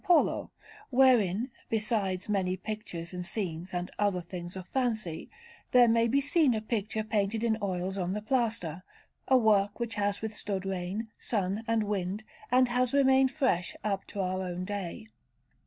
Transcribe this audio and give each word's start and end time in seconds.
Polo; 0.03 0.49
wherein, 0.89 1.51
besides 1.69 2.27
many 2.27 2.57
pictures 2.57 3.13
and 3.13 3.23
scenes 3.23 3.71
and 3.71 3.91
other 3.99 4.19
things 4.21 4.55
of 4.55 4.67
fancy, 4.69 5.29
there 5.73 5.87
may 5.87 6.07
be 6.07 6.19
seen 6.19 6.55
a 6.55 6.59
picture 6.61 7.03
painted 7.03 7.43
in 7.43 7.55
oils 7.61 7.99
on 7.99 8.13
the 8.13 8.21
plaster, 8.23 8.81
a 9.27 9.37
work 9.37 9.79
which 9.79 9.93
has 9.93 10.23
withstood 10.23 10.65
rain, 10.65 11.09
sun, 11.19 11.63
and 11.67 11.83
wind, 11.83 12.23
and 12.51 12.67
has 12.69 12.93
remained 12.95 13.29
fresh 13.29 13.75
up 13.83 14.03
to 14.07 14.19
our 14.19 14.41
own 14.41 14.65
day. 14.65 15.05